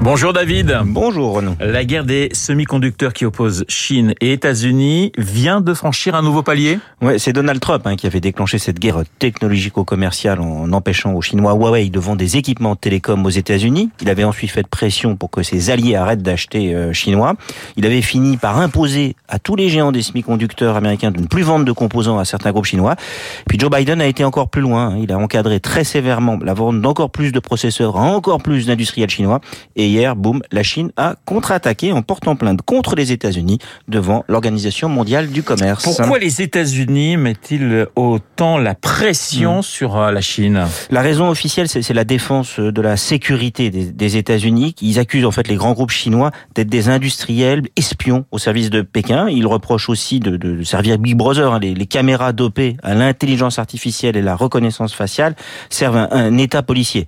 [0.00, 0.78] Bonjour David.
[0.84, 1.56] Bonjour Renaud.
[1.60, 6.78] La guerre des semi-conducteurs qui oppose Chine et États-Unis vient de franchir un nouveau palier?
[7.02, 11.52] Ouais, c'est Donald Trump hein, qui avait déclenché cette guerre technologico-commerciale en empêchant aux Chinois
[11.52, 13.90] Huawei de vendre des équipements de télécom aux États-Unis.
[14.00, 17.34] Il avait ensuite fait pression pour que ses alliés arrêtent d'acheter euh, chinois.
[17.76, 21.42] Il avait fini par imposer à tous les géants des semi-conducteurs américains de ne plus
[21.42, 22.94] vendre de composants à certains groupes chinois.
[23.48, 24.90] Puis Joe Biden a été encore plus loin.
[24.90, 24.98] Hein.
[25.02, 29.10] Il a encadré très sévèrement la vente d'encore plus de processeurs à encore plus d'industriels
[29.10, 29.40] chinois.
[29.74, 34.88] Et hier, boum, la Chine a contre-attaqué en portant plainte contre les États-Unis devant l'Organisation
[34.88, 35.84] mondiale du commerce.
[35.84, 39.62] Pourquoi les États-Unis mettent-ils autant la pression mmh.
[39.62, 40.66] sur euh, la Chine?
[40.90, 44.74] La raison officielle, c'est la défense de la sécurité des, des États-Unis.
[44.80, 48.82] Ils accusent en fait les grands groupes chinois d'être des industriels espions au service de
[48.82, 49.28] Pékin.
[49.28, 51.52] Ils reprochent aussi de, de servir Big Brother.
[51.52, 51.58] Hein.
[51.60, 55.34] Les, les, caméras dopées à l'intelligence artificielle et la reconnaissance faciale
[55.70, 57.06] servent un, un État policier.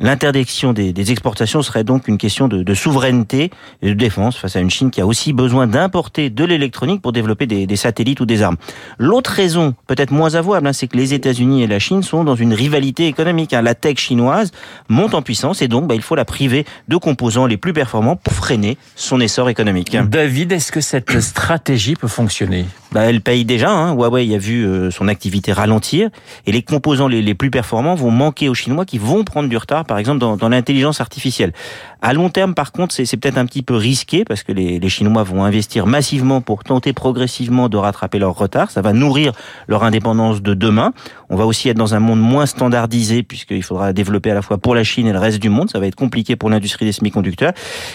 [0.00, 3.50] L'interdiction des, des exportations serait donc une question de, de, souveraineté
[3.82, 7.12] et de défense face à une Chine qui a aussi besoin d'importer de l'électronique pour
[7.12, 8.56] développer des, des, satellites ou des armes.
[8.98, 12.36] L'autre raison, peut-être moins avouable, hein, c'est que les États-Unis et la Chine sont dans
[12.36, 13.52] une rivalité économique.
[13.52, 13.62] Hein.
[13.62, 14.52] La tech chinoise
[14.88, 18.16] monte en puissance et donc bah, il faut la priver de composants les plus performants
[18.16, 19.96] pour freiner son essor économique.
[19.96, 22.66] David, est-ce que cette stratégie peut fonctionner?
[22.92, 23.70] Bah, Elle paye déjà.
[23.70, 23.94] Hein.
[23.94, 26.10] Huawei a vu euh, son activité ralentir
[26.46, 29.56] et les composants les, les, plus performants vont manquer aux Chinois qui vont prendre du
[29.56, 31.52] retard, par exemple dans, dans l'intelligence artificielle.
[32.00, 35.22] À long terme, par contre, c'est peut-être un petit peu risqué parce que les, Chinois
[35.22, 38.70] vont investir massivement pour tenter progressivement de rattraper leur retard.
[38.70, 39.32] Ça va nourrir
[39.68, 40.92] leur indépendance de demain.
[41.30, 44.58] On va aussi être dans un monde moins standardisé puisqu'il faudra développer à la fois
[44.58, 45.70] pour la Chine et le reste du monde.
[45.70, 47.52] Ça va être compliqué pour l'industrie des semi-conducteurs.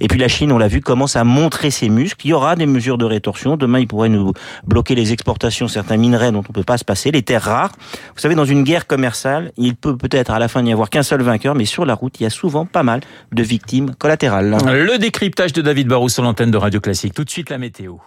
[0.00, 2.26] Et puis la Chine, on l'a vu, commence à montrer ses muscles.
[2.26, 3.56] Il y aura des mesures de rétorsion.
[3.56, 4.32] Demain, il pourrait nous
[4.66, 7.72] bloquer les exportations, certains minerais dont on peut pas se passer, les terres rares.
[8.14, 11.02] Vous savez, dans une guerre commerciale, il peut peut-être à la fin n'y avoir qu'un
[11.02, 13.00] seul vainqueur, mais sur la route, il y a souvent pas mal
[13.32, 14.56] de victimes collatérales.
[14.66, 17.14] Le décryptage de David Barrou sur l'antenne de Radio Classique.
[17.14, 17.98] Tout de suite la météo.